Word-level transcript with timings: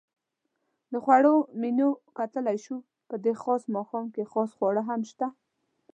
د 0.91 0.93
خوړو 1.03 1.33
منیو 1.61 1.89
کتلای 2.17 2.57
شو؟ 2.65 2.77
په 3.09 3.15
دې 3.23 3.33
خاص 3.41 3.61
ماښام 3.75 4.05
کې 4.13 4.29
خاص 4.31 4.49
خواړه 4.57 4.81
هم 4.89 5.01
شته. 5.11 5.27